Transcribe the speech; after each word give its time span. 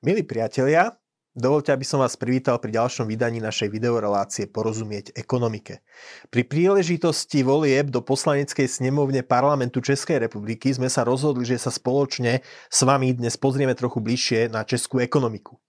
Milí 0.00 0.24
priatelia, 0.24 0.96
dovolte, 1.36 1.76
aby 1.76 1.84
som 1.84 2.00
vás 2.00 2.16
privítal 2.16 2.56
pri 2.56 2.72
ďalšom 2.72 3.04
vydaní 3.04 3.36
našej 3.36 3.68
videorelácie 3.68 4.48
Porozumieť 4.48 5.12
ekonomike. 5.12 5.84
Pri 6.32 6.48
príležitosti 6.48 7.44
volieb 7.44 7.92
do 7.92 8.00
poslaneckej 8.00 8.64
snemovne 8.64 9.20
parlamentu 9.20 9.84
Českej 9.84 10.24
republiky 10.24 10.72
sme 10.72 10.88
sa 10.88 11.04
rozhodli, 11.04 11.44
že 11.44 11.60
sa 11.60 11.68
spoločne 11.68 12.40
s 12.72 12.80
vami 12.80 13.12
dnes 13.12 13.36
pozrieme 13.36 13.76
trochu 13.76 14.00
bližšie 14.00 14.48
na 14.48 14.64
českú 14.64 15.04
ekonomiku. 15.04 15.60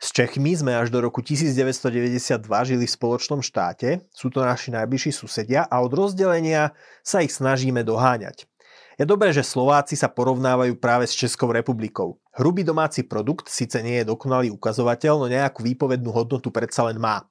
S 0.00 0.08
Čechmi 0.08 0.56
sme 0.56 0.72
až 0.72 0.88
do 0.88 1.04
roku 1.04 1.20
1992 1.20 2.48
žili 2.48 2.88
v 2.88 2.96
spoločnom 2.96 3.44
štáte, 3.44 4.08
sú 4.08 4.32
to 4.32 4.40
naši 4.40 4.72
najbližší 4.72 5.12
susedia 5.12 5.68
a 5.68 5.84
od 5.84 5.92
rozdelenia 5.92 6.72
sa 7.04 7.20
ich 7.20 7.36
snažíme 7.36 7.84
doháňať. 7.84 8.48
Je 8.96 9.04
dobré, 9.04 9.28
že 9.28 9.44
Slováci 9.44 9.92
sa 9.92 10.08
porovnávajú 10.08 10.80
práve 10.80 11.04
s 11.04 11.12
Českou 11.12 11.52
republikou. 11.52 12.16
Hrubý 12.32 12.64
domáci 12.64 13.04
produkt 13.04 13.52
síce 13.52 13.84
nie 13.84 14.00
je 14.00 14.08
dokonalý 14.08 14.48
ukazovateľ, 14.56 15.20
no 15.20 15.28
nejakú 15.28 15.60
výpovednú 15.68 16.08
hodnotu 16.08 16.48
predsa 16.48 16.88
len 16.88 16.96
má. 16.96 17.28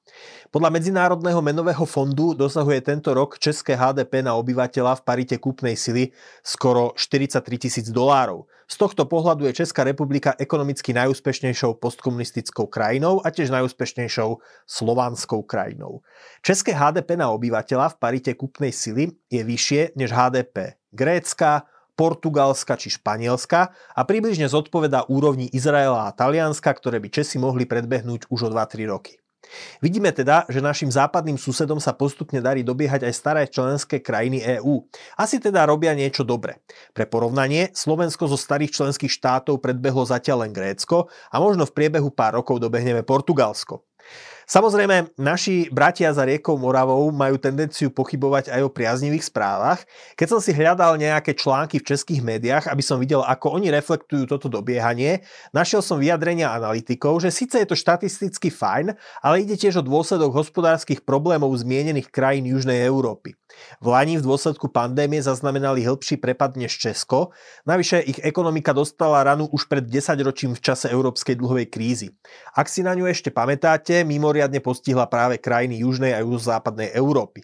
Podľa 0.54 0.70
Medzinárodného 0.70 1.42
menového 1.42 1.82
fondu 1.82 2.38
dosahuje 2.38 2.86
tento 2.86 3.10
rok 3.10 3.42
české 3.42 3.74
HDP 3.74 4.22
na 4.22 4.38
obyvateľa 4.38 5.02
v 5.02 5.04
parite 5.10 5.34
kúpnej 5.42 5.74
sily 5.74 6.14
skoro 6.46 6.94
43 6.94 7.42
tisíc 7.58 7.90
dolárov. 7.90 8.46
Z 8.70 8.86
tohto 8.86 9.02
pohľadu 9.02 9.50
je 9.50 9.66
Česká 9.66 9.82
republika 9.82 10.38
ekonomicky 10.38 10.94
najúspešnejšou 10.94 11.82
postkomunistickou 11.82 12.70
krajinou 12.70 13.26
a 13.26 13.34
tiež 13.34 13.50
najúspešnejšou 13.50 14.38
slovanskou 14.70 15.42
krajinou. 15.42 16.06
České 16.46 16.78
HDP 16.78 17.18
na 17.18 17.34
obyvateľa 17.34 17.94
v 17.94 17.98
parite 17.98 18.30
kúpnej 18.38 18.70
sily 18.70 19.18
je 19.26 19.42
vyššie 19.42 19.98
než 19.98 20.14
HDP 20.14 20.78
Grécka, 20.96 21.68
Portugalska 21.96 22.76
či 22.80 22.92
Španielska 22.92 23.72
a 23.72 24.00
približne 24.04 24.48
zodpovedá 24.48 25.08
úrovni 25.12 25.48
Izraela 25.52 26.08
a 26.08 26.14
Talianska, 26.16 26.72
ktoré 26.72 27.00
by 27.00 27.08
Česi 27.12 27.36
mohli 27.36 27.68
predbehnúť 27.68 28.32
už 28.32 28.40
o 28.46 28.52
2-3 28.52 28.88
roky. 28.88 29.20
Vidíme 29.78 30.10
teda, 30.10 30.42
že 30.50 30.58
našim 30.58 30.90
západným 30.90 31.38
susedom 31.38 31.78
sa 31.78 31.94
postupne 31.94 32.42
darí 32.42 32.66
dobiehať 32.66 33.06
aj 33.06 33.14
staré 33.14 33.42
členské 33.46 34.02
krajiny 34.02 34.42
EÚ. 34.58 34.82
Asi 35.14 35.38
teda 35.38 35.62
robia 35.70 35.94
niečo 35.94 36.26
dobre. 36.26 36.66
Pre 36.90 37.06
porovnanie, 37.06 37.70
Slovensko 37.70 38.26
zo 38.26 38.34
starých 38.34 38.74
členských 38.74 39.12
štátov 39.12 39.62
predbehlo 39.62 40.02
zatiaľ 40.02 40.46
len 40.46 40.52
Grécko 40.52 41.06
a 41.30 41.36
možno 41.38 41.62
v 41.62 41.74
priebehu 41.78 42.10
pár 42.10 42.42
rokov 42.42 42.58
dobehneme 42.58 43.06
Portugalsko. 43.06 43.86
Samozrejme, 44.46 45.18
naši 45.18 45.66
bratia 45.74 46.14
za 46.14 46.22
riekou 46.22 46.54
Moravou 46.54 47.10
majú 47.10 47.34
tendenciu 47.34 47.90
pochybovať 47.90 48.54
aj 48.54 48.60
o 48.62 48.70
priaznivých 48.70 49.26
správach. 49.26 49.82
Keď 50.14 50.26
som 50.30 50.38
si 50.38 50.54
hľadal 50.54 51.02
nejaké 51.02 51.34
články 51.34 51.82
v 51.82 51.90
českých 51.90 52.22
médiách, 52.22 52.70
aby 52.70 52.78
som 52.78 53.02
videl, 53.02 53.26
ako 53.26 53.58
oni 53.58 53.74
reflektujú 53.74 54.30
toto 54.30 54.46
dobiehanie, 54.46 55.26
našiel 55.50 55.82
som 55.82 55.98
vyjadrenia 55.98 56.54
analytikov, 56.54 57.26
že 57.26 57.34
síce 57.34 57.58
je 57.58 57.66
to 57.66 57.74
štatisticky 57.74 58.54
fajn, 58.54 58.94
ale 59.18 59.42
ide 59.42 59.58
tiež 59.58 59.82
o 59.82 59.86
dôsledok 59.86 60.38
hospodárskych 60.38 61.02
problémov 61.02 61.50
zmienených 61.58 62.14
krajín 62.14 62.46
Južnej 62.46 62.86
Európy. 62.86 63.34
V 63.82 63.86
Lani 63.90 64.14
v 64.20 64.26
dôsledku 64.26 64.70
pandémie 64.70 65.18
zaznamenali 65.18 65.82
hĺbší 65.82 66.22
prepad 66.22 66.54
než 66.54 66.78
Česko, 66.78 67.34
navyše 67.66 67.98
ich 67.98 68.22
ekonomika 68.22 68.70
dostala 68.70 69.26
ranu 69.26 69.50
už 69.50 69.66
pred 69.66 69.82
10 69.82 70.22
ročím 70.22 70.52
v 70.54 70.62
čase 70.62 70.86
európskej 70.86 71.34
dlhovej 71.34 71.66
krízy. 71.66 72.14
Ak 72.54 72.70
si 72.70 72.86
na 72.86 72.94
ňu 72.94 73.10
ešte 73.10 73.34
pamätáte, 73.34 74.06
mimo 74.06 74.35
mimoriadne 74.36 74.60
postihla 74.60 75.08
práve 75.08 75.40
krajiny 75.40 75.80
južnej 75.80 76.12
a 76.12 76.20
juhozápadnej 76.20 76.92
Európy. 76.92 77.40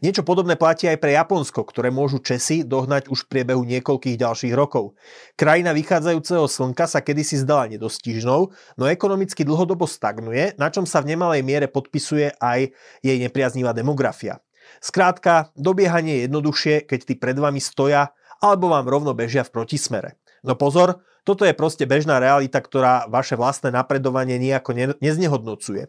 Niečo 0.00 0.24
podobné 0.24 0.56
platí 0.56 0.88
aj 0.88 0.96
pre 0.96 1.12
Japonsko, 1.12 1.60
ktoré 1.68 1.92
môžu 1.92 2.24
Česi 2.24 2.64
dohnať 2.64 3.12
už 3.12 3.28
v 3.28 3.30
priebehu 3.36 3.62
niekoľkých 3.68 4.16
ďalších 4.16 4.56
rokov. 4.56 4.96
Krajina 5.36 5.76
vychádzajúceho 5.76 6.48
slnka 6.48 6.88
sa 6.88 7.04
kedysi 7.04 7.44
zdala 7.44 7.68
nedostižnou, 7.68 8.40
no 8.80 8.84
ekonomicky 8.88 9.44
dlhodobo 9.44 9.84
stagnuje, 9.84 10.56
na 10.56 10.72
čom 10.72 10.88
sa 10.88 11.04
v 11.04 11.12
nemalej 11.12 11.44
miere 11.44 11.68
podpisuje 11.68 12.32
aj 12.40 12.72
jej 13.04 13.16
nepriaznivá 13.20 13.76
demografia. 13.76 14.40
Skrátka, 14.80 15.52
dobiehanie 15.52 16.16
je 16.16 16.32
jednoduchšie, 16.32 16.74
keď 16.88 17.00
tí 17.04 17.14
pred 17.20 17.36
vami 17.36 17.60
stoja 17.60 18.16
alebo 18.40 18.72
vám 18.72 18.88
rovno 18.88 19.12
bežia 19.12 19.44
v 19.44 19.52
protismere. 19.52 20.16
No 20.42 20.58
pozor, 20.58 21.04
toto 21.22 21.46
je 21.46 21.54
proste 21.54 21.86
bežná 21.86 22.18
realita, 22.18 22.58
ktorá 22.58 23.06
vaše 23.06 23.38
vlastné 23.38 23.70
napredovanie 23.70 24.42
nejako 24.42 24.70
ne- 24.74 24.98
neznehodnocuje. 24.98 25.86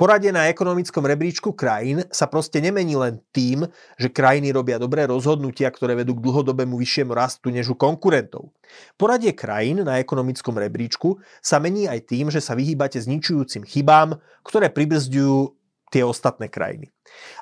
Poradie 0.00 0.32
na 0.32 0.48
ekonomickom 0.48 1.04
rebríčku 1.04 1.52
krajín 1.52 2.08
sa 2.08 2.24
proste 2.24 2.64
nemení 2.64 2.96
len 2.96 3.20
tým, 3.36 3.68
že 4.00 4.08
krajiny 4.08 4.56
robia 4.56 4.80
dobré 4.80 5.04
rozhodnutia, 5.04 5.68
ktoré 5.68 5.92
vedú 5.92 6.16
k 6.16 6.24
dlhodobému 6.24 6.80
vyššiemu 6.80 7.12
rastu 7.12 7.52
než 7.52 7.72
u 7.72 7.76
konkurentov. 7.76 8.56
Poradie 8.96 9.36
krajín 9.36 9.84
na 9.84 10.00
ekonomickom 10.00 10.56
rebríčku 10.56 11.20
sa 11.44 11.60
mení 11.60 11.84
aj 11.84 12.08
tým, 12.08 12.32
že 12.32 12.40
sa 12.40 12.56
vyhýbate 12.56 12.96
zničujúcim 12.96 13.68
chybám, 13.68 14.16
ktoré 14.40 14.72
pribrzďujú 14.72 15.59
tie 15.90 16.06
ostatné 16.06 16.46
krajiny. 16.46 16.88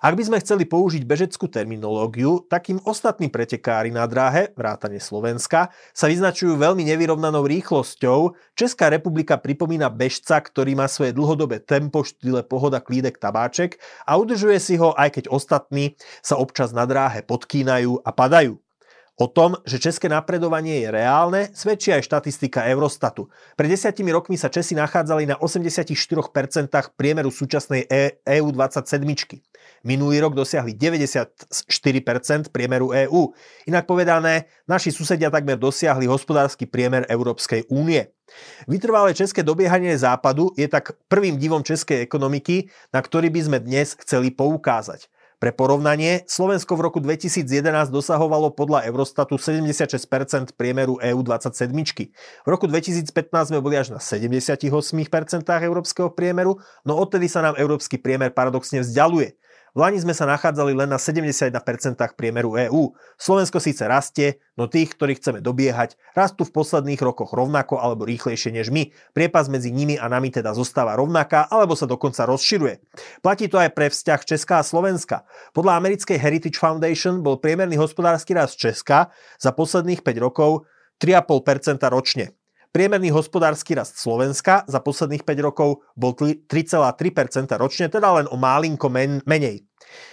Ak 0.00 0.16
by 0.16 0.22
sme 0.24 0.40
chceli 0.40 0.64
použiť 0.64 1.04
bežeckú 1.04 1.46
terminológiu, 1.52 2.48
takým 2.48 2.80
ostatní 2.88 3.28
pretekári 3.28 3.92
na 3.92 4.08
dráhe, 4.08 4.56
vrátane 4.56 4.96
Slovenska, 4.96 5.68
sa 5.92 6.06
vyznačujú 6.08 6.56
veľmi 6.56 6.88
nevyrovnanou 6.88 7.44
rýchlosťou. 7.44 8.32
Česká 8.56 8.88
republika 8.88 9.36
pripomína 9.36 9.92
bežca, 9.92 10.40
ktorý 10.40 10.72
má 10.74 10.88
svoje 10.88 11.12
dlhodobé 11.12 11.60
tempo, 11.60 12.00
štýle 12.00 12.42
pohoda, 12.48 12.80
klídek, 12.80 13.20
tabáček 13.20 13.76
a 14.08 14.16
udržuje 14.16 14.56
si 14.56 14.74
ho, 14.80 14.96
aj 14.96 15.20
keď 15.20 15.24
ostatní 15.28 16.00
sa 16.24 16.40
občas 16.40 16.72
na 16.72 16.88
dráhe 16.88 17.20
podkýnajú 17.22 18.02
a 18.02 18.10
padajú. 18.10 18.56
O 19.18 19.26
tom, 19.26 19.58
že 19.66 19.82
české 19.82 20.06
napredovanie 20.06 20.78
je 20.86 20.94
reálne, 20.94 21.50
svedčí 21.50 21.90
aj 21.90 22.06
štatistika 22.06 22.70
Eurostatu. 22.70 23.26
Pred 23.58 23.74
desiatimi 23.74 24.14
rokmi 24.14 24.38
sa 24.38 24.46
Česi 24.46 24.78
nachádzali 24.78 25.26
na 25.26 25.34
84% 25.42 25.90
priemeru 26.94 27.26
súčasnej 27.26 27.90
EU27. 28.22 29.02
Minulý 29.82 30.22
rok 30.22 30.38
dosiahli 30.38 30.78
94% 30.78 31.34
priemeru 32.54 32.94
EÚ. 32.94 33.34
Inak 33.66 33.90
povedané, 33.90 34.46
naši 34.70 34.94
susedia 34.94 35.34
takmer 35.34 35.58
dosiahli 35.58 36.06
hospodársky 36.06 36.70
priemer 36.70 37.02
Európskej 37.10 37.66
únie. 37.74 38.14
Vytrvalé 38.70 39.18
české 39.18 39.42
dobiehanie 39.42 39.98
západu 39.98 40.54
je 40.54 40.70
tak 40.70 40.94
prvým 41.10 41.42
divom 41.42 41.66
českej 41.66 42.06
ekonomiky, 42.06 42.70
na 42.94 43.02
ktorý 43.02 43.34
by 43.34 43.40
sme 43.50 43.58
dnes 43.58 43.98
chceli 43.98 44.30
poukázať. 44.30 45.10
Pre 45.38 45.54
porovnanie, 45.54 46.26
Slovensko 46.26 46.74
v 46.74 46.90
roku 46.90 46.98
2011 46.98 47.94
dosahovalo 47.94 48.50
podľa 48.58 48.90
Eurostatu 48.90 49.38
76% 49.38 50.50
priemeru 50.58 50.98
EU27. 50.98 51.70
V 52.42 52.48
roku 52.50 52.66
2015 52.66 53.14
sme 53.54 53.62
boli 53.62 53.78
až 53.78 53.94
na 53.94 54.02
78% 54.02 54.58
európskeho 55.46 56.10
priemeru, 56.10 56.58
no 56.82 56.98
odtedy 56.98 57.30
sa 57.30 57.46
nám 57.46 57.54
európsky 57.54 58.02
priemer 58.02 58.34
paradoxne 58.34 58.82
vzdialuje. 58.82 59.37
V 59.76 59.78
Lani 59.84 60.00
sme 60.00 60.16
sa 60.16 60.24
nachádzali 60.24 60.72
len 60.72 60.88
na 60.88 60.96
71% 60.96 61.52
priemeru 62.16 62.56
EÚ. 62.56 62.96
Slovensko 63.20 63.60
síce 63.60 63.84
rastie, 63.84 64.40
no 64.56 64.64
tých, 64.70 64.96
ktorých 64.96 65.20
chceme 65.20 65.40
dobiehať, 65.44 66.00
rastú 66.16 66.48
v 66.48 66.54
posledných 66.56 67.00
rokoch 67.02 67.36
rovnako 67.36 67.76
alebo 67.76 68.08
rýchlejšie 68.08 68.54
než 68.54 68.72
my. 68.72 68.88
Priepas 69.12 69.52
medzi 69.52 69.68
nimi 69.68 70.00
a 70.00 70.08
nami 70.08 70.32
teda 70.32 70.56
zostáva 70.56 70.96
rovnaká 70.96 71.50
alebo 71.52 71.76
sa 71.76 71.84
dokonca 71.84 72.24
rozširuje. 72.24 72.80
Platí 73.20 73.50
to 73.50 73.60
aj 73.60 73.74
pre 73.76 73.92
vzťah 73.92 74.20
Česká 74.24 74.62
a 74.62 74.64
Slovenska. 74.64 75.28
Podľa 75.52 75.76
americkej 75.82 76.16
Heritage 76.16 76.56
Foundation 76.56 77.20
bol 77.20 77.36
priemerný 77.36 77.76
hospodársky 77.76 78.32
rast 78.32 78.56
Česka 78.56 79.12
za 79.36 79.50
posledných 79.52 80.00
5 80.00 80.24
rokov 80.24 80.64
3,5% 80.98 81.82
ročne. 81.90 82.37
Priemerný 82.78 83.10
hospodársky 83.10 83.74
rast 83.74 83.98
Slovenska 83.98 84.62
za 84.70 84.78
posledných 84.78 85.26
5 85.26 85.46
rokov 85.50 85.82
bol 85.98 86.14
3,3% 86.14 87.50
ročne, 87.58 87.90
teda 87.90 88.22
len 88.22 88.30
o 88.30 88.38
málinko 88.38 88.86
men- 88.86 89.18
menej. 89.26 89.66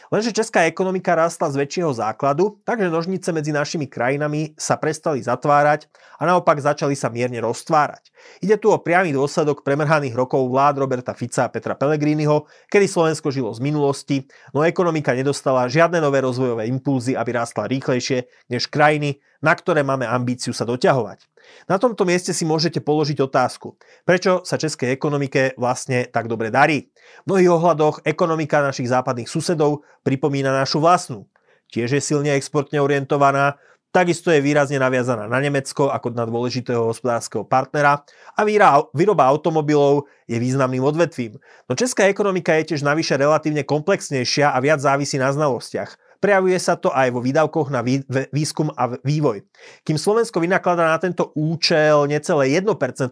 Lenže 0.09 0.33
česká 0.33 0.65
ekonomika 0.65 1.13
rástla 1.13 1.53
z 1.53 1.61
väčšieho 1.61 1.93
základu, 1.93 2.57
takže 2.65 2.89
nožnice 2.89 3.29
medzi 3.29 3.53
našimi 3.53 3.85
krajinami 3.85 4.57
sa 4.57 4.81
prestali 4.81 5.21
zatvárať 5.21 5.85
a 6.17 6.25
naopak 6.25 6.57
začali 6.57 6.97
sa 6.97 7.13
mierne 7.13 7.37
roztvárať. 7.37 8.09
Ide 8.41 8.57
tu 8.57 8.73
o 8.73 8.81
priamy 8.81 9.13
dôsledok 9.13 9.61
premrhaných 9.61 10.17
rokov 10.17 10.49
vlád 10.49 10.81
Roberta 10.81 11.13
Fica 11.13 11.45
a 11.45 11.53
Petra 11.53 11.77
Pellegriniho, 11.77 12.49
kedy 12.69 12.89
Slovensko 12.89 13.29
žilo 13.29 13.53
z 13.53 13.61
minulosti, 13.61 14.25
no 14.57 14.65
ekonomika 14.65 15.13
nedostala 15.13 15.69
žiadne 15.69 16.01
nové 16.01 16.25
rozvojové 16.25 16.65
impulzy, 16.65 17.13
aby 17.13 17.29
rástla 17.29 17.69
rýchlejšie 17.69 18.25
než 18.49 18.65
krajiny, 18.73 19.21
na 19.45 19.53
ktoré 19.53 19.85
máme 19.85 20.09
ambíciu 20.09 20.57
sa 20.57 20.65
doťahovať. 20.65 21.21
Na 21.69 21.77
tomto 21.77 22.09
mieste 22.09 22.33
si 22.33 22.41
môžete 22.41 22.81
položiť 22.81 23.21
otázku, 23.21 23.77
prečo 24.01 24.41
sa 24.41 24.57
českej 24.57 24.89
ekonomike 24.97 25.53
vlastne 25.61 26.09
tak 26.09 26.25
dobre 26.25 26.49
darí. 26.49 26.89
V 27.29 27.29
mnohých 27.29 27.53
ohľadoch 27.53 28.01
ekonomika 28.01 28.65
našich 28.65 28.89
západných 28.89 29.29
susedov 29.29 29.85
pripomína 30.01 30.49
našu 30.49 30.81
vlastnú. 30.81 31.29
Tiež 31.69 31.93
je 31.93 32.01
silne 32.01 32.33
exportne 32.33 32.81
orientovaná, 32.81 33.61
Takisto 33.95 34.27
je 34.27 34.43
výrazne 34.43 34.75
naviazaná 34.75 35.23
na 35.23 35.39
Nemecko 35.39 35.87
ako 35.87 36.11
na 36.11 36.27
dôležitého 36.27 36.91
hospodárskeho 36.91 37.47
partnera 37.47 38.03
a 38.35 38.43
výroba 38.91 39.23
automobilov 39.23 40.11
je 40.27 40.35
významným 40.35 40.83
odvetvím. 40.83 41.39
No 41.71 41.79
česká 41.79 42.11
ekonomika 42.11 42.59
je 42.59 42.75
tiež 42.75 42.83
navyše 42.83 43.15
relatívne 43.15 43.63
komplexnejšia 43.63 44.51
a 44.51 44.59
viac 44.59 44.83
závisí 44.83 45.15
na 45.15 45.31
znalostiach. 45.31 45.95
Prejavuje 46.19 46.57
sa 46.59 46.79
to 46.79 46.91
aj 46.91 47.11
vo 47.11 47.19
výdavkoch 47.21 47.69
na 47.69 47.85
výskum 48.31 48.71
a 48.75 48.95
vývoj. 49.01 49.43
Kým 49.83 49.97
Slovensko 49.99 50.41
vynakladá 50.41 50.87
na 50.87 50.99
tento 50.99 51.31
účel 51.35 52.07
necelé 52.09 52.55
1% 52.57 52.67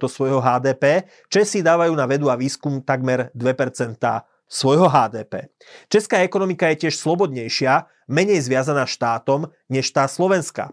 svojho 0.07 0.39
HDP, 0.43 1.07
Česi 1.31 1.63
dávajú 1.65 1.93
na 1.95 2.05
vedu 2.05 2.27
a 2.31 2.39
výskum 2.39 2.83
takmer 2.83 3.31
2% 3.33 3.97
svojho 4.47 4.85
HDP. 4.85 5.49
Česká 5.89 6.21
ekonomika 6.21 6.69
je 6.69 6.85
tiež 6.85 6.95
slobodnejšia, 7.01 7.89
menej 8.05 8.43
zviazaná 8.45 8.85
štátom 8.85 9.49
než 9.71 9.89
tá 9.89 10.05
slovenská. 10.05 10.69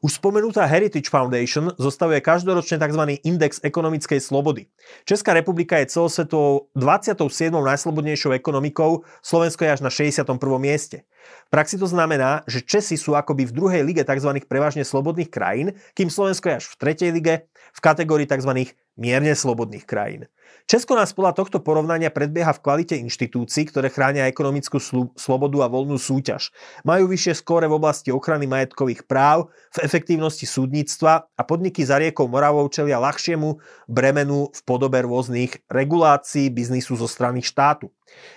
Už 0.00 0.20
spomenutá 0.20 0.64
Heritage 0.64 1.10
Foundation 1.10 1.72
zostavuje 1.78 2.20
každoročne 2.20 2.78
tzv. 2.78 3.02
index 3.24 3.60
ekonomickej 3.62 4.20
slobody. 4.20 4.66
Česká 5.04 5.34
republika 5.34 5.78
je 5.78 5.90
celosvetovou 5.90 6.68
27. 6.76 7.52
najslobodnejšou 7.52 8.32
ekonomikou, 8.36 9.02
Slovensko 9.22 9.64
je 9.64 9.70
až 9.70 9.80
na 9.80 9.90
61. 9.90 10.36
mieste. 10.60 11.08
V 11.48 11.50
praxi 11.50 11.80
to 11.80 11.88
znamená, 11.88 12.44
že 12.44 12.60
Česi 12.60 13.00
sú 13.00 13.16
akoby 13.16 13.48
v 13.48 13.56
druhej 13.56 13.82
lige 13.82 14.04
tzv. 14.04 14.30
prevažne 14.44 14.84
slobodných 14.84 15.32
krajín, 15.32 15.72
kým 15.96 16.12
Slovensko 16.12 16.52
je 16.52 16.54
až 16.60 16.66
v 16.68 16.74
tretej 16.76 17.10
lige 17.12 17.34
v 17.48 17.80
kategórii 17.80 18.28
tzv. 18.28 18.74
mierne 18.94 19.32
slobodných 19.32 19.88
krajín. 19.88 20.28
Česko 20.64 20.96
nás 20.96 21.12
podľa 21.12 21.36
tohto 21.36 21.60
porovnania 21.60 22.08
predbieha 22.08 22.56
v 22.56 22.62
kvalite 22.64 22.96
inštitúcií, 22.96 23.68
ktoré 23.68 23.92
chránia 23.92 24.30
ekonomickú 24.30 24.80
slobodu 25.12 25.58
a 25.60 25.68
voľnú 25.68 26.00
súťaž. 26.00 26.54
Majú 26.88 27.12
vyššie 27.12 27.36
skóre 27.36 27.68
v 27.68 27.76
oblasti 27.76 28.08
ochrany 28.08 28.48
majetkových 28.48 29.04
práv, 29.04 29.52
v 29.76 29.78
efektívnosti 29.84 30.48
súdnictva 30.48 31.28
a 31.36 31.42
podniky 31.44 31.84
za 31.84 32.00
riekou 32.00 32.30
Moravou 32.32 32.64
čelia 32.72 32.96
ľahšiemu 32.96 33.60
bremenu 33.90 34.48
v 34.48 34.60
podobe 34.64 35.04
rôznych 35.04 35.60
regulácií 35.68 36.48
biznisu 36.48 36.96
zo 36.96 37.04
strany 37.04 37.44
štátu. 37.44 37.92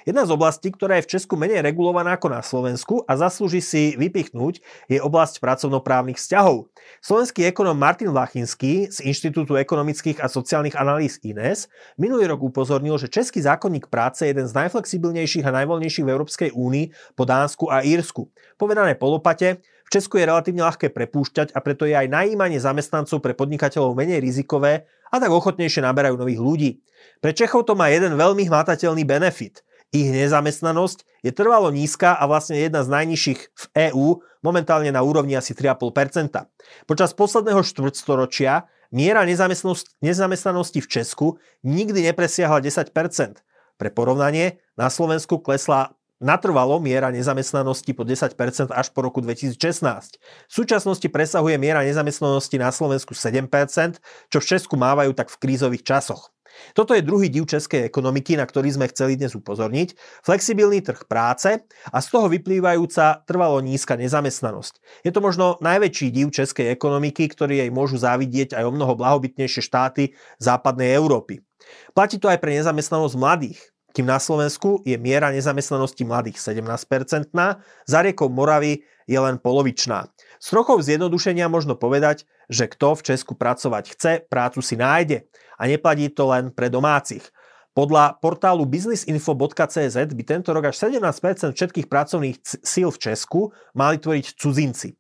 Jedna 0.07 0.23
z 0.23 0.31
oblastí, 0.31 0.71
ktorá 0.71 0.97
je 0.97 1.05
v 1.05 1.11
Česku 1.19 1.35
menej 1.35 1.59
regulovaná 1.59 2.15
ako 2.15 2.27
na 2.31 2.39
Slovensku 2.39 3.03
a 3.03 3.19
zaslúži 3.19 3.59
si 3.59 3.83
vypichnúť, 3.99 4.63
je 4.87 4.99
oblasť 5.03 5.43
pracovnoprávnych 5.43 6.15
vzťahov. 6.15 6.71
Slovenský 7.03 7.43
ekonom 7.43 7.75
Martin 7.75 8.09
Vlachinský 8.15 8.87
z 8.87 8.97
Inštitútu 9.03 9.59
ekonomických 9.59 10.23
a 10.23 10.31
sociálnych 10.31 10.79
analýz 10.79 11.19
INES 11.19 11.67
minulý 11.99 12.31
rok 12.31 12.47
upozornil, 12.47 12.95
že 12.95 13.11
Český 13.11 13.43
zákonník 13.43 13.91
práce 13.91 14.23
je 14.23 14.31
jeden 14.31 14.47
z 14.47 14.55
najflexibilnejších 14.55 15.43
a 15.43 15.55
najvoľnejších 15.63 16.05
v 16.07 16.13
Európskej 16.15 16.49
únii 16.55 17.15
po 17.19 17.27
Dánsku 17.27 17.67
a 17.67 17.83
Írsku. 17.83 18.31
Povedané 18.55 18.95
polopate, 18.95 19.59
v 19.88 19.89
Česku 19.95 20.19
je 20.19 20.28
relatívne 20.28 20.68
ľahké 20.68 20.92
prepúšťať 20.92 21.56
a 21.56 21.63
preto 21.63 21.88
je 21.88 21.95
aj 21.95 22.12
najímanie 22.12 22.60
zamestnancov 22.60 23.24
pre 23.24 23.31
podnikateľov 23.31 23.95
menej 23.95 24.19
rizikové 24.19 24.84
a 25.07 25.16
tak 25.16 25.31
ochotnejšie 25.31 25.80
naberajú 25.80 26.19
nových 26.19 26.44
ľudí. 26.44 26.72
Pre 27.24 27.31
Čechov 27.31 27.63
to 27.63 27.80
má 27.80 27.88
jeden 27.88 28.19
veľmi 28.19 28.44
hmatateľný 28.51 29.07
benefit. 29.07 29.63
Ich 29.95 30.12
nezamestnanosť 30.12 31.24
je 31.24 31.31
trvalo 31.31 31.72
nízka 31.72 32.19
a 32.19 32.28
vlastne 32.28 32.60
jedna 32.60 32.84
z 32.84 32.92
najnižších 32.92 33.39
v 33.48 33.66
EÚ, 33.88 34.19
momentálne 34.44 34.92
na 34.92 35.00
úrovni 35.00 35.39
asi 35.39 35.56
3,5%. 35.56 36.36
Počas 36.84 37.16
posledného 37.16 37.63
štvrtstoročia 37.63 38.68
miera 38.92 39.24
nezamestnanosti 39.24 40.84
v 40.84 40.88
Česku 40.92 41.39
nikdy 41.63 42.12
nepresiahla 42.12 42.60
10%. 42.60 42.92
Pre 43.78 43.89
porovnanie, 43.95 44.60
na 44.75 44.92
Slovensku 44.92 45.39
klesla 45.39 45.96
natrvalo 46.17 46.81
miera 46.81 47.13
nezamestnanosti 47.13 47.93
po 47.93 48.03
10% 48.05 48.73
až 48.73 48.87
po 48.93 48.99
roku 49.05 49.21
2016. 49.21 50.17
V 50.21 50.53
súčasnosti 50.53 51.07
presahuje 51.09 51.57
miera 51.61 51.85
nezamestnanosti 51.85 52.57
na 52.57 52.73
Slovensku 52.73 53.13
7%, 53.13 53.49
čo 54.29 54.37
v 54.41 54.45
Česku 54.45 54.75
mávajú 54.75 55.13
tak 55.13 55.29
v 55.29 55.39
krízových 55.41 55.85
časoch. 55.85 56.33
Toto 56.73 56.97
je 56.97 57.05
druhý 57.05 57.29
div 57.29 57.45
českej 57.45 57.85
ekonomiky, 57.85 58.33
na 58.33 58.45
ktorý 58.45 58.73
sme 58.73 58.89
chceli 58.89 59.13
dnes 59.13 59.37
upozorniť. 59.37 59.93
Flexibilný 60.25 60.81
trh 60.81 61.05
práce 61.05 61.61
a 61.93 61.97
z 62.01 62.07
toho 62.09 62.27
vyplývajúca 62.31 63.21
trvalo 63.29 63.61
nízka 63.61 63.93
nezamestnanosť. 63.93 65.05
Je 65.05 65.11
to 65.13 65.21
možno 65.21 65.61
najväčší 65.61 66.09
div 66.09 66.33
českej 66.33 66.73
ekonomiky, 66.73 67.29
ktorý 67.29 67.61
jej 67.61 67.69
môžu 67.69 68.01
závidieť 68.01 68.57
aj 68.57 68.63
o 68.67 68.71
mnoho 68.73 68.97
blahobytnejšie 68.97 69.61
štáty 69.61 70.17
západnej 70.41 70.97
Európy. 70.97 71.45
Platí 71.93 72.17
to 72.17 72.31
aj 72.31 72.39
pre 72.41 72.57
nezamestnanosť 72.57 73.15
mladých 73.17 73.59
kým 73.95 74.06
na 74.06 74.19
Slovensku 74.19 74.84
je 74.84 74.95
miera 75.00 75.31
nezamestnanosti 75.31 76.04
mladých 76.04 76.38
17%, 76.39 77.34
za 77.88 78.00
riekou 78.04 78.30
Moravy 78.30 78.84
je 79.07 79.19
len 79.19 79.39
polovičná. 79.39 80.12
S 80.38 80.54
trochou 80.54 80.78
zjednodušenia 80.84 81.48
možno 81.48 81.74
povedať, 81.80 82.28
že 82.51 82.68
kto 82.68 83.00
v 83.00 83.06
Česku 83.13 83.34
pracovať 83.34 83.84
chce, 83.95 84.12
prácu 84.28 84.60
si 84.62 84.75
nájde. 84.75 85.28
A 85.57 85.66
neplatí 85.66 86.12
to 86.13 86.30
len 86.30 86.54
pre 86.54 86.69
domácich. 86.69 87.25
Podľa 87.78 88.18
portálu 88.18 88.66
businessinfo.cz 88.66 89.94
by 89.94 90.24
tento 90.25 90.50
rok 90.50 90.74
až 90.74 90.89
17% 90.89 91.54
všetkých 91.54 91.86
pracovných 91.86 92.38
síl 92.42 92.89
v 92.89 92.98
Česku 92.98 93.54
mali 93.78 94.01
tvoriť 94.01 94.34
cudzinci. 94.34 94.98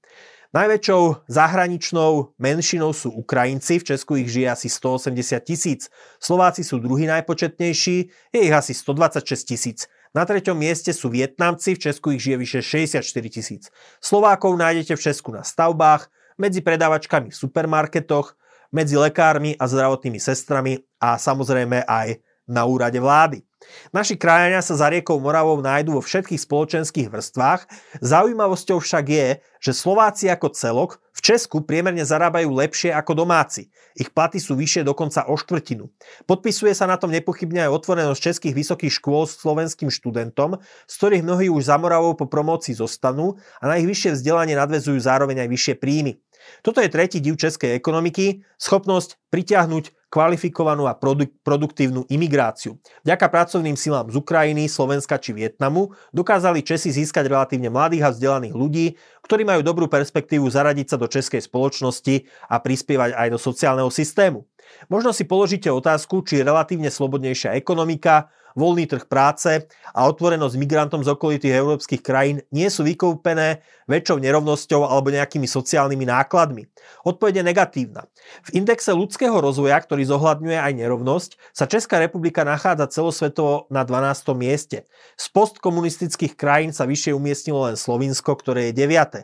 Najväčšou 0.55 1.27
zahraničnou 1.27 2.39
menšinou 2.39 2.95
sú 2.95 3.11
Ukrajinci, 3.11 3.83
v 3.83 3.87
Česku 3.91 4.15
ich 4.15 4.31
žije 4.31 4.47
asi 4.47 4.67
180 4.71 5.43
tisíc, 5.43 5.91
Slováci 6.23 6.63
sú 6.63 6.79
druhý 6.79 7.03
najpočetnejší, 7.11 7.97
je 8.31 8.39
ich 8.39 8.55
asi 8.55 8.71
126 8.71 9.43
tisíc. 9.43 9.79
Na 10.15 10.23
treťom 10.23 10.55
mieste 10.55 10.95
sú 10.95 11.11
Vietnamci, 11.11 11.75
v 11.75 11.91
Česku 11.91 12.15
ich 12.15 12.23
žije 12.23 12.37
vyše 12.39 12.59
64 12.63 13.03
tisíc. 13.27 13.63
Slovákov 13.99 14.55
nájdete 14.55 14.95
v 14.95 15.03
Česku 15.11 15.35
na 15.35 15.43
stavbách, 15.43 16.07
medzi 16.39 16.61
predávačkami 16.63 17.33
v 17.33 17.35
supermarketoch, 17.35 18.37
medzi 18.71 18.95
lekármi 18.95 19.57
a 19.57 19.67
zdravotnými 19.67 20.19
sestrami 20.21 20.79
a 21.01 21.17
samozrejme 21.17 21.83
aj 21.87 22.21
na 22.47 22.63
úrade 22.63 22.97
vlády. 22.97 23.43
Naši 23.91 24.15
krajania 24.15 24.63
sa 24.63 24.79
za 24.79 24.87
riekou 24.87 25.19
Moravou 25.19 25.59
nájdú 25.59 25.99
vo 25.99 26.03
všetkých 26.03 26.39
spoločenských 26.39 27.11
vrstvách. 27.11 27.67
Zaujímavosťou 27.99 28.79
však 28.79 29.05
je, 29.11 29.27
že 29.59 29.71
Slováci 29.73 30.31
ako 30.31 30.53
celok 30.53 30.91
v 31.17 31.19
Česku 31.33 31.65
priemerne 31.65 32.05
zarábajú 32.05 32.53
lepšie 32.53 32.93
ako 32.93 33.25
domáci. 33.25 33.73
Ich 33.97 34.13
platy 34.13 34.37
sú 34.37 34.53
vyššie 34.53 34.85
dokonca 34.85 35.25
o 35.25 35.33
štvrtinu. 35.33 35.89
Podpisuje 36.29 36.77
sa 36.77 36.85
na 36.85 37.01
tom 37.01 37.09
nepochybne 37.09 37.65
aj 37.65 37.73
otvorenosť 37.81 38.21
českých 38.21 38.53
vysokých 38.53 38.93
škôl 39.01 39.25
s 39.25 39.41
slovenským 39.41 39.89
študentom, 39.89 40.61
z 40.85 40.93
ktorých 40.93 41.25
mnohí 41.25 41.47
už 41.49 41.73
za 41.73 41.81
Moravou 41.81 42.13
po 42.13 42.29
promocii 42.29 42.77
zostanú 42.77 43.41
a 43.57 43.65
na 43.65 43.81
ich 43.81 43.89
vyššie 43.89 44.13
vzdelanie 44.13 44.53
nadvezujú 44.53 45.01
zároveň 45.01 45.43
aj 45.43 45.49
vyššie 45.49 45.73
príjmy. 45.81 46.21
Toto 46.61 46.81
je 46.83 46.89
tretí 46.91 47.17
div 47.19 47.39
českej 47.39 47.75
ekonomiky, 47.77 48.43
schopnosť 48.57 49.17
pritiahnuť 49.31 50.07
kvalifikovanú 50.07 50.87
a 50.87 50.95
produk- 50.95 51.35
produktívnu 51.43 52.07
imigráciu. 52.07 52.79
Vďaka 53.03 53.27
pracovným 53.27 53.75
silám 53.75 54.07
z 54.07 54.15
Ukrajiny, 54.15 54.71
Slovenska 54.71 55.19
či 55.19 55.35
Vietnamu 55.35 55.91
dokázali 56.15 56.63
Česi 56.63 56.95
získať 56.95 57.27
relatívne 57.27 57.67
mladých 57.67 58.07
a 58.07 58.13
vzdelaných 58.15 58.55
ľudí, 58.55 58.85
ktorí 59.27 59.43
majú 59.43 59.61
dobrú 59.61 59.91
perspektívu 59.91 60.47
zaradiť 60.47 60.95
sa 60.95 60.97
do 60.97 61.11
českej 61.11 61.43
spoločnosti 61.43 62.23
a 62.47 62.55
prispievať 62.63 63.11
aj 63.13 63.27
do 63.35 63.39
sociálneho 63.39 63.91
systému. 63.91 64.47
Možno 64.87 65.11
si 65.11 65.27
položíte 65.27 65.67
otázku, 65.67 66.23
či 66.23 66.43
relatívne 66.43 66.87
slobodnejšia 66.87 67.59
ekonomika, 67.59 68.31
voľný 68.57 68.89
trh 68.89 69.05
práce 69.05 69.69
a 69.93 69.99
otvorenosť 70.09 70.57
migrantom 70.57 71.05
z 71.05 71.13
okolitých 71.13 71.53
európskych 71.61 72.01
krajín 72.01 72.41
nie 72.49 72.65
sú 72.73 72.81
vykúpené 72.81 73.61
väčšou 73.85 74.17
nerovnosťou 74.17 74.81
alebo 74.81 75.13
nejakými 75.13 75.45
sociálnymi 75.45 76.09
nákladmi. 76.09 76.65
Odpoveď 77.05 77.45
negatívna. 77.45 78.09
V 78.49 78.57
indexe 78.57 78.91
ľudského 78.91 79.37
rozvoja, 79.37 79.77
ktorý 79.77 80.09
zohľadňuje 80.09 80.57
aj 80.57 80.73
nerovnosť, 80.73 81.31
sa 81.53 81.69
Česká 81.69 82.01
republika 82.01 82.41
nachádza 82.41 82.89
celosvetovo 82.89 83.69
na 83.69 83.85
12. 83.85 84.33
mieste. 84.33 84.89
Z 85.15 85.25
postkomunistických 85.31 86.33
krajín 86.33 86.73
sa 86.73 86.89
vyššie 86.89 87.13
umiestnilo 87.13 87.69
len 87.69 87.77
Slovinsko, 87.77 88.33
ktoré 88.35 88.73
je 88.73 88.83
9. 88.83 89.16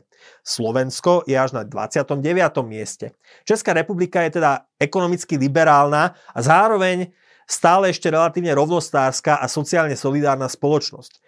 Slovensko 0.44 1.24
je 1.28 1.40
až 1.40 1.52
na 1.52 1.64
29. 1.64 2.64
mieste. 2.64 3.12
Česká 3.46 3.74
republika 3.74 4.22
je 4.22 4.30
teda 4.30 4.60
ekonomicky 4.80 5.38
liberálna 5.38 6.16
a 6.36 6.40
zároveň 6.42 7.08
stále 7.50 7.92
ešte 7.92 8.12
relatívne 8.12 8.54
rovnostárska 8.56 9.40
a 9.40 9.46
sociálne 9.52 9.98
solidárna 9.98 10.48
spoločnosť. 10.48 11.20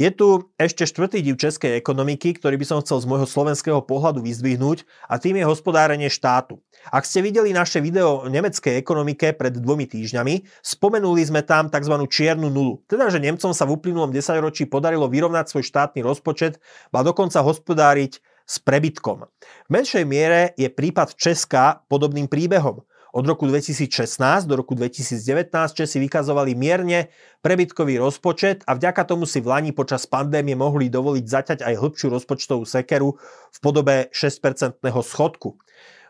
Je 0.00 0.08
tu 0.08 0.48
ešte 0.56 0.88
štvrtý 0.88 1.20
div 1.20 1.36
českej 1.36 1.76
ekonomiky, 1.76 2.32
ktorý 2.40 2.56
by 2.56 2.64
som 2.64 2.80
chcel 2.80 3.04
z 3.04 3.08
môjho 3.10 3.28
slovenského 3.28 3.84
pohľadu 3.84 4.24
vyzdvihnúť 4.24 4.88
a 5.04 5.20
tým 5.20 5.36
je 5.36 5.44
hospodárenie 5.44 6.08
štátu. 6.08 6.56
Ak 6.88 7.04
ste 7.04 7.20
videli 7.20 7.52
naše 7.52 7.84
video 7.84 8.24
o 8.24 8.30
nemeckej 8.32 8.80
ekonomike 8.80 9.36
pred 9.36 9.52
dvomi 9.52 9.84
týždňami, 9.84 10.64
spomenuli 10.64 11.20
sme 11.28 11.44
tam 11.44 11.68
tzv. 11.68 12.00
čiernu 12.08 12.48
nulu. 12.48 12.80
Teda, 12.88 13.12
že 13.12 13.20
Nemcom 13.20 13.52
sa 13.52 13.68
v 13.68 13.76
uplynulom 13.76 14.08
desaťročí 14.08 14.72
podarilo 14.72 15.04
vyrovnať 15.04 15.52
svoj 15.52 15.68
štátny 15.68 16.00
rozpočet 16.00 16.56
a 16.96 17.04
dokonca 17.04 17.44
hospodáriť 17.44 18.24
s 18.48 18.56
prebytkom. 18.56 19.28
V 19.68 19.68
menšej 19.68 20.08
miere 20.08 20.56
je 20.56 20.72
prípad 20.72 21.12
Česka 21.14 21.84
podobným 21.92 22.24
príbehom. 22.24 22.82
Od 23.10 23.26
roku 23.26 23.42
2016 23.46 24.46
do 24.46 24.54
roku 24.54 24.78
2019 24.78 25.50
Česi 25.74 25.98
vykazovali 25.98 26.54
mierne 26.54 27.10
prebytkový 27.42 27.98
rozpočet 27.98 28.62
a 28.70 28.78
vďaka 28.78 29.02
tomu 29.02 29.26
si 29.26 29.42
v 29.42 29.50
Lani 29.50 29.72
počas 29.74 30.06
pandémie 30.06 30.54
mohli 30.54 30.86
dovoliť 30.86 31.24
zaťať 31.26 31.58
aj 31.66 31.74
hĺbšiu 31.74 32.06
rozpočtovú 32.06 32.62
sekeru 32.62 33.18
v 33.50 33.58
podobe 33.58 34.06
6% 34.14 34.78
schodku. 35.02 35.58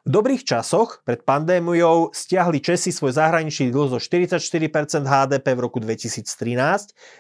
V 0.01 0.09
dobrých 0.09 0.45
časoch 0.45 1.05
pred 1.05 1.25
pandémiou 1.25 2.13
stiahli 2.13 2.61
Česi 2.61 2.93
svoj 2.93 3.17
zahraničný 3.17 3.69
dlh 3.69 3.97
zo 3.97 3.99
44% 4.01 4.41
HDP 5.05 5.47
v 5.57 5.61
roku 5.61 5.77
2013 5.81 6.25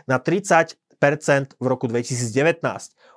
na 0.09 0.17
30 0.17 0.77
v 1.01 1.67
roku 1.67 1.89
2019. 1.89 2.61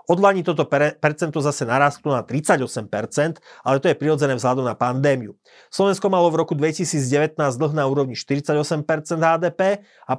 Odlani 0.03 0.43
toto 0.43 0.67
percento 0.99 1.39
zase 1.39 1.63
narastlo 1.63 2.11
na 2.11 2.27
38%, 2.27 3.39
ale 3.63 3.77
to 3.79 3.87
je 3.87 3.95
prirodzené 3.95 4.35
vzhľadom 4.35 4.67
na 4.67 4.75
pandémiu. 4.75 5.39
Slovensko 5.71 6.11
malo 6.11 6.27
v 6.27 6.43
roku 6.43 6.59
2019 6.59 7.39
dlh 7.39 7.71
na 7.71 7.87
úrovni 7.87 8.15
48% 8.19 8.83
HDP 9.15 9.79
a 10.03 10.13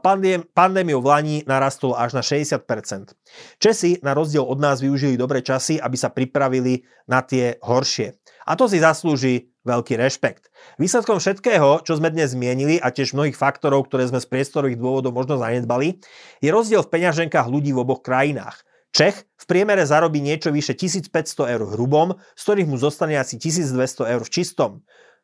pandémiou 0.56 1.04
v 1.04 1.08
Lani 1.08 1.36
narastol 1.44 1.92
až 1.92 2.16
na 2.16 2.24
60%. 2.24 3.12
Česi 3.60 4.00
na 4.00 4.16
rozdiel 4.16 4.44
od 4.44 4.56
nás 4.56 4.80
využili 4.80 5.20
dobré 5.20 5.44
časy, 5.44 5.76
aby 5.76 5.96
sa 6.00 6.08
pripravili 6.08 6.88
na 7.04 7.20
tie 7.20 7.60
horšie. 7.60 8.16
A 8.48 8.56
to 8.56 8.68
si 8.68 8.80
zaslúži 8.80 9.52
veľký 9.64 9.96
rešpekt. 9.96 10.52
Výsledkom 10.76 11.18
všetkého, 11.18 11.82
čo 11.82 11.96
sme 11.96 12.12
dnes 12.12 12.36
zmienili 12.36 12.76
a 12.78 12.92
tiež 12.92 13.16
mnohých 13.16 13.36
faktorov, 13.36 13.88
ktoré 13.88 14.06
sme 14.06 14.20
z 14.20 14.28
priestorových 14.28 14.78
dôvodov 14.78 15.16
možno 15.16 15.40
zanedbali, 15.40 15.98
je 16.44 16.48
rozdiel 16.52 16.84
v 16.84 16.92
peňaženkách 16.92 17.48
ľudí 17.48 17.72
v 17.72 17.82
oboch 17.82 18.04
krajinách. 18.04 18.62
Čech 18.94 19.26
v 19.40 19.44
priemere 19.50 19.82
zarobí 19.82 20.22
niečo 20.22 20.54
vyše 20.54 20.78
1500 20.78 21.10
eur 21.50 21.62
v 21.66 21.72
hrubom, 21.74 22.08
z 22.38 22.42
ktorých 22.46 22.70
mu 22.70 22.78
zostane 22.78 23.18
asi 23.18 23.40
1200 23.42 24.06
eur 24.06 24.22
v 24.22 24.30
čistom. 24.30 24.70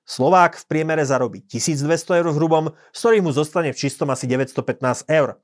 Slovák 0.02 0.58
v 0.58 0.64
priemere 0.66 1.06
zarobí 1.06 1.46
1200 1.46 2.18
eur 2.18 2.26
v 2.34 2.36
hrubom, 2.40 2.64
z 2.90 2.98
ktorých 2.98 3.22
mu 3.22 3.30
zostane 3.30 3.70
v 3.70 3.78
čistom 3.78 4.10
asi 4.10 4.26
915 4.26 5.06
eur. 5.06 5.38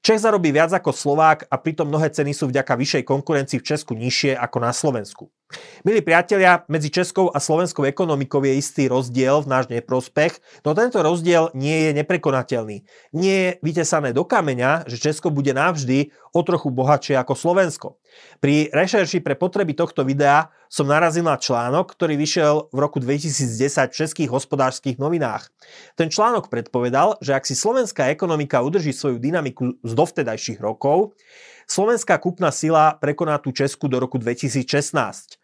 Čech 0.00 0.24
zarobí 0.24 0.56
viac 0.56 0.72
ako 0.72 0.94
Slovák 0.94 1.52
a 1.52 1.56
pritom 1.60 1.84
mnohé 1.92 2.08
ceny 2.08 2.32
sú 2.32 2.48
vďaka 2.48 2.80
vyššej 2.80 3.04
konkurencii 3.04 3.60
v 3.60 3.66
Česku 3.68 3.92
nižšie 3.92 4.40
ako 4.40 4.56
na 4.64 4.72
Slovensku. 4.72 5.28
Milí 5.86 6.02
priatelia, 6.02 6.66
medzi 6.66 6.90
českou 6.90 7.30
a 7.30 7.38
slovenskou 7.38 7.86
ekonomikou 7.86 8.42
je 8.42 8.58
istý 8.58 8.90
rozdiel 8.90 9.46
v 9.46 9.50
náš 9.54 9.70
neprospech, 9.70 10.42
no 10.66 10.74
tento 10.74 10.98
rozdiel 10.98 11.54
nie 11.54 11.86
je 11.86 11.90
neprekonateľný. 12.02 12.82
Nie 13.14 13.36
je 13.38 13.50
vytesané 13.62 14.10
do 14.10 14.26
kameňa, 14.26 14.90
že 14.90 14.98
Česko 14.98 15.30
bude 15.30 15.54
navždy 15.54 16.10
o 16.34 16.42
trochu 16.42 16.74
bohatšie 16.74 17.14
ako 17.14 17.38
Slovensko. 17.38 17.88
Pri 18.42 18.74
rešerši 18.74 19.22
pre 19.22 19.38
potreby 19.38 19.78
tohto 19.78 20.02
videa 20.02 20.50
som 20.66 20.90
narazil 20.90 21.22
na 21.22 21.38
článok, 21.38 21.94
ktorý 21.94 22.18
vyšiel 22.18 22.74
v 22.74 22.78
roku 22.82 22.98
2010 22.98 23.94
v 23.94 23.94
českých 23.94 24.30
hospodárskych 24.34 24.98
novinách. 24.98 25.46
Ten 25.94 26.10
článok 26.10 26.50
predpovedal, 26.50 27.22
že 27.22 27.38
ak 27.38 27.46
si 27.46 27.54
slovenská 27.54 28.10
ekonomika 28.10 28.66
udrží 28.66 28.90
svoju 28.90 29.22
dynamiku 29.22 29.78
z 29.86 29.92
dovtedajších 29.94 30.58
rokov, 30.58 31.14
slovenská 31.66 32.16
kúpna 32.22 32.54
sila 32.54 32.94
prekoná 32.96 33.36
tú 33.38 33.52
Česku 33.52 33.90
do 33.90 34.00
roku 34.00 34.16
2016. 34.16 35.38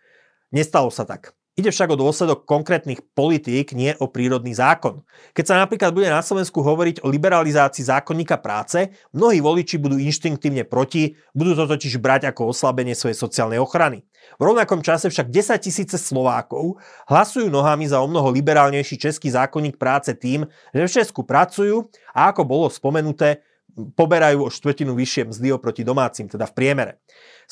Nestalo 0.55 0.89
sa 0.89 1.03
tak. 1.05 1.35
Ide 1.53 1.69
však 1.69 1.93
o 1.93 2.01
dôsledok 2.01 2.49
konkrétnych 2.49 3.05
politík, 3.13 3.77
nie 3.77 3.93
o 4.01 4.09
prírodný 4.09 4.57
zákon. 4.57 5.05
Keď 5.37 5.45
sa 5.45 5.61
napríklad 5.61 5.93
bude 5.93 6.09
na 6.09 6.25
Slovensku 6.25 6.65
hovoriť 6.65 7.05
o 7.05 7.13
liberalizácii 7.13 7.93
zákonníka 7.93 8.41
práce, 8.41 8.89
mnohí 9.13 9.45
voliči 9.45 9.77
budú 9.77 10.01
inštinktívne 10.01 10.65
proti, 10.65 11.13
budú 11.37 11.53
to 11.53 11.69
totiž 11.69 12.01
brať 12.01 12.33
ako 12.33 12.57
oslabenie 12.57 12.97
svojej 12.97 13.21
sociálnej 13.21 13.61
ochrany. 13.61 14.01
V 14.41 14.43
rovnakom 14.49 14.81
čase 14.81 15.13
však 15.13 15.29
10 15.29 15.61
tisíce 15.61 16.01
Slovákov 16.01 16.81
hlasujú 17.05 17.53
nohami 17.53 17.85
za 17.85 18.01
o 18.01 18.09
mnoho 18.09 18.33
liberálnejší 18.33 18.97
český 18.97 19.29
zákonník 19.29 19.77
práce 19.77 20.17
tým, 20.17 20.49
že 20.73 20.89
v 20.89 20.95
Česku 21.05 21.21
pracujú 21.21 21.85
a 22.17 22.33
ako 22.33 22.49
bolo 22.49 22.73
spomenuté, 22.73 23.45
poberajú 23.73 24.45
o 24.47 24.53
štvrtinu 24.53 24.93
vyššie 24.93 25.33
mzdy 25.33 25.49
oproti 25.53 25.83
domácim, 25.83 26.29
teda 26.29 26.45
v 26.49 26.55
priemere. 26.57 26.93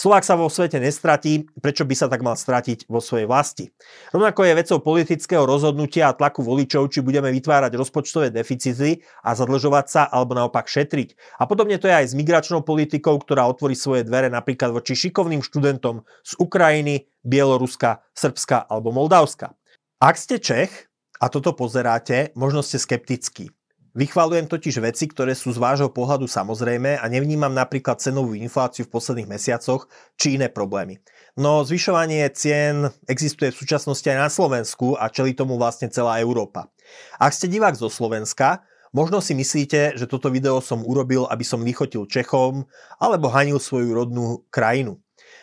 Slovák 0.00 0.24
sa 0.24 0.38
vo 0.38 0.48
svete 0.48 0.80
nestratí, 0.80 1.44
prečo 1.60 1.84
by 1.84 1.92
sa 1.92 2.08
tak 2.08 2.24
mal 2.24 2.32
stratiť 2.32 2.88
vo 2.88 3.04
svojej 3.04 3.28
vlasti. 3.28 3.68
Rovnako 4.16 4.48
je 4.48 4.58
vecou 4.58 4.78
politického 4.80 5.44
rozhodnutia 5.44 6.08
a 6.08 6.16
tlaku 6.16 6.40
voličov, 6.40 6.88
či 6.88 7.04
budeme 7.04 7.28
vytvárať 7.28 7.76
rozpočtové 7.76 8.32
deficity 8.32 9.04
a 9.20 9.36
zadlžovať 9.36 9.86
sa, 9.92 10.02
alebo 10.08 10.32
naopak 10.32 10.64
šetriť. 10.70 11.36
A 11.36 11.44
podobne 11.44 11.76
to 11.76 11.84
je 11.84 12.00
aj 12.00 12.06
s 12.12 12.16
migračnou 12.16 12.64
politikou, 12.64 13.20
ktorá 13.20 13.44
otvorí 13.44 13.76
svoje 13.76 14.08
dvere 14.08 14.32
napríklad 14.32 14.72
voči 14.72 14.96
šikovným 14.96 15.44
študentom 15.44 16.06
z 16.24 16.32
Ukrajiny, 16.40 17.04
Bieloruska, 17.20 18.00
Srbska 18.16 18.72
alebo 18.72 18.96
Moldavska. 18.96 19.52
Ak 20.00 20.16
ste 20.16 20.40
Čech 20.40 20.88
a 21.20 21.28
toto 21.28 21.52
pozeráte, 21.52 22.32
možno 22.32 22.64
ste 22.64 22.80
skeptickí. 22.80 23.52
Vychvalujem 24.00 24.48
totiž 24.48 24.80
veci, 24.80 25.12
ktoré 25.12 25.36
sú 25.36 25.52
z 25.52 25.60
vášho 25.60 25.92
pohľadu 25.92 26.24
samozrejme 26.24 26.96
a 26.96 27.04
nevnímam 27.12 27.52
napríklad 27.52 28.00
cenovú 28.00 28.32
infláciu 28.32 28.88
v 28.88 28.96
posledných 28.96 29.28
mesiacoch 29.28 29.92
či 30.16 30.40
iné 30.40 30.48
problémy. 30.48 31.04
No 31.36 31.60
zvyšovanie 31.68 32.24
cien 32.32 32.88
existuje 33.04 33.52
v 33.52 33.60
súčasnosti 33.60 34.08
aj 34.08 34.16
na 34.16 34.32
Slovensku 34.32 34.96
a 34.96 35.12
čeli 35.12 35.36
tomu 35.36 35.60
vlastne 35.60 35.92
celá 35.92 36.16
Európa. 36.16 36.72
Ak 37.20 37.36
ste 37.36 37.44
divák 37.44 37.76
zo 37.76 37.92
Slovenska, 37.92 38.64
možno 38.96 39.20
si 39.20 39.36
myslíte, 39.36 40.00
že 40.00 40.08
toto 40.08 40.32
video 40.32 40.64
som 40.64 40.80
urobil, 40.80 41.28
aby 41.28 41.44
som 41.44 41.60
vychotil 41.60 42.08
Čechom 42.08 42.64
alebo 42.96 43.28
hanil 43.28 43.60
svoju 43.60 43.92
rodnú 43.92 44.48
krajinu. 44.48 44.96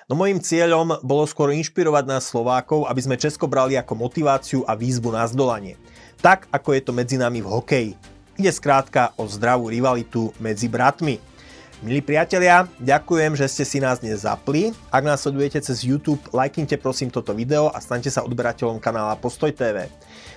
No 0.10 0.18
môjim 0.18 0.42
cieľom 0.42 0.98
bolo 1.06 1.30
skôr 1.30 1.54
inšpirovať 1.54 2.10
nás 2.10 2.26
Slovákov, 2.26 2.90
aby 2.90 3.06
sme 3.06 3.22
Česko 3.22 3.46
brali 3.46 3.78
ako 3.78 3.94
motiváciu 4.02 4.66
a 4.66 4.74
výzvu 4.74 5.14
na 5.14 5.30
zdolanie. 5.30 5.78
Tak, 6.26 6.50
ako 6.50 6.74
je 6.74 6.82
to 6.82 6.90
medzi 6.90 7.22
nami 7.22 7.46
v 7.46 7.54
hokeji. 7.54 8.17
Ide 8.38 8.54
skrátka 8.54 9.18
o 9.18 9.26
zdravú 9.26 9.66
rivalitu 9.66 10.30
medzi 10.38 10.70
bratmi. 10.70 11.18
Milí 11.82 12.06
priatelia, 12.06 12.70
ďakujem, 12.78 13.34
že 13.34 13.50
ste 13.50 13.66
si 13.66 13.82
nás 13.82 13.98
dnes 13.98 14.30
zapli. 14.30 14.78
Ak 14.94 15.02
nás 15.02 15.26
sledujete 15.26 15.58
cez 15.58 15.82
YouTube, 15.82 16.22
lajknite 16.30 16.78
prosím 16.78 17.10
toto 17.10 17.34
video 17.34 17.74
a 17.74 17.82
staňte 17.82 18.14
sa 18.14 18.22
odberateľom 18.22 18.78
kanála 18.78 19.18
Postoj 19.18 19.50
TV. 19.50 19.90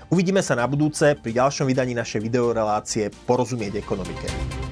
Uvidíme 0.09 0.41
sa 0.41 0.57
na 0.57 0.65
budúce 0.65 1.13
pri 1.13 1.45
ďalšom 1.45 1.69
vydaní 1.69 1.93
našej 1.93 2.25
videorelácie 2.25 3.13
Porozumieť 3.29 3.85
ekonomike. 3.85 4.70